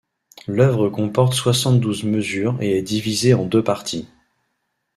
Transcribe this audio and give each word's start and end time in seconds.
L'œuvre 0.47 0.89
comporte 0.89 1.35
soixante-douze 1.35 2.03
mesures 2.05 2.59
et 2.59 2.75
est 2.75 2.81
divisée 2.81 3.35
en 3.35 3.45
deux 3.45 3.63
parties. 3.63 4.07